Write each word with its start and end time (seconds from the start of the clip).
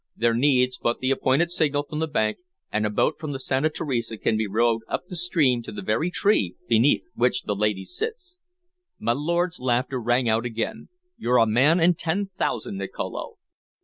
There 0.15 0.33
needs 0.33 0.79
but 0.79 0.97
the 0.99 1.11
appointed 1.11 1.51
signal 1.51 1.83
from 1.87 1.99
the 1.99 2.07
bank, 2.07 2.39
and 2.71 2.87
a 2.87 2.89
boat 2.89 3.19
from 3.19 3.33
the 3.33 3.39
Santa 3.39 3.69
Teresa 3.69 4.17
can 4.17 4.35
be 4.35 4.47
rowed 4.47 4.81
up 4.87 5.05
the 5.05 5.15
stream 5.15 5.61
to 5.61 5.71
the 5.71 5.83
very 5.83 6.09
tree 6.09 6.55
beneath 6.67 7.07
which 7.13 7.43
the 7.43 7.53
lady 7.55 7.85
sits." 7.85 8.39
My 8.97 9.11
lord's 9.13 9.59
laughter 9.59 10.01
rang 10.01 10.27
out 10.27 10.43
again. 10.43 10.89
"You're 11.19 11.37
a 11.37 11.45
man 11.45 11.79
in 11.79 11.93
ten 11.93 12.31
thousand, 12.35 12.79
Nicolo! 12.79 13.37